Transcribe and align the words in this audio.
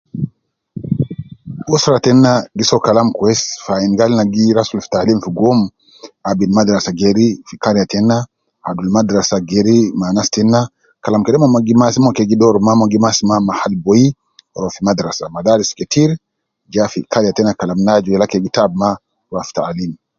Usura 1.75 1.99
tenna 2.05 2.31
gi 2.57 2.63
so 2.69 2.77
kalam 2.85 3.07
kwes 3.17 3.41
fi 3.63 3.71
ayinu 3.73 3.95
gali 3.99 4.11
ina 4.15 4.25
gi 4.33 4.55
rasul 4.57 4.79
fi 4.83 4.89
taalim 4.93 5.19
fi 5.23 5.29
guwom. 5.37 5.59
Abin 6.29 6.51
madrasa 6.57 6.91
geri 6.99 7.27
fi 7.47 7.55
kariya 7.63 7.85
tenna, 7.93 8.17
geri 9.51 9.77
ma 9.99 10.05
anas 10.11 10.29
tenna, 10.35 10.59
kalam 11.03 11.21
kede 11.23 11.37
umon 11.37 11.51
ma 11.55 11.61
gi 11.67 11.73
masi, 11.81 11.97
gi 12.29 12.39
dooru 12.41 12.59
mahal 12.65 13.63
al 13.65 13.75
boyi, 13.85 14.05
ruwa 14.59 14.73
fi 14.75 14.81
madrasa. 14.87 15.23
Madaris 15.35 15.71
ketir 15.79 16.09
ja 16.73 16.83
fi 16.91 16.99
kariya 17.11 17.35
tenna 17.37 17.57
kalam 17.59 17.79
ina 17.81 17.91
aju 17.97 18.09
yala 18.13 18.29
kede 18.31 18.43
gi 18.45 18.53
taabu 18.55 18.75
mafi, 18.81 19.01
ruwa 19.29 19.43
fi 19.49 19.53
taalim. 19.59 19.91